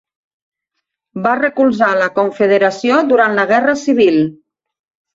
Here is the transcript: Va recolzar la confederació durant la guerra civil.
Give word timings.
Va 1.25 1.35
recolzar 1.41 1.91
la 2.01 2.09
confederació 2.17 3.01
durant 3.13 3.41
la 3.41 3.49
guerra 3.55 3.81
civil. 3.87 4.23